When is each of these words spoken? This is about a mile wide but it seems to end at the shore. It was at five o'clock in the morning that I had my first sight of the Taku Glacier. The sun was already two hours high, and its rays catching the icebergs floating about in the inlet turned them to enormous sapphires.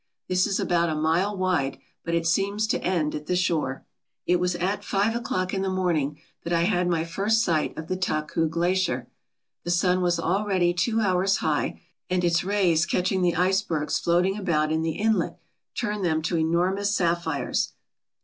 This 0.27 0.47
is 0.47 0.59
about 0.59 0.89
a 0.89 0.95
mile 0.95 1.37
wide 1.37 1.77
but 2.03 2.15
it 2.15 2.25
seems 2.25 2.65
to 2.65 2.83
end 2.83 3.13
at 3.13 3.27
the 3.27 3.35
shore. 3.35 3.85
It 4.25 4.39
was 4.39 4.55
at 4.55 4.83
five 4.83 5.15
o'clock 5.15 5.53
in 5.53 5.61
the 5.61 5.69
morning 5.69 6.17
that 6.43 6.51
I 6.51 6.61
had 6.63 6.87
my 6.89 7.03
first 7.03 7.43
sight 7.43 7.77
of 7.77 7.87
the 7.87 7.95
Taku 7.95 8.47
Glacier. 8.49 9.05
The 9.63 9.69
sun 9.69 10.01
was 10.01 10.19
already 10.19 10.73
two 10.73 11.01
hours 11.01 11.37
high, 11.37 11.81
and 12.09 12.23
its 12.23 12.43
rays 12.43 12.87
catching 12.87 13.21
the 13.21 13.35
icebergs 13.35 13.99
floating 13.99 14.39
about 14.39 14.71
in 14.71 14.81
the 14.81 14.93
inlet 14.97 15.37
turned 15.75 16.03
them 16.03 16.23
to 16.23 16.35
enormous 16.37 16.95
sapphires. 16.95 17.73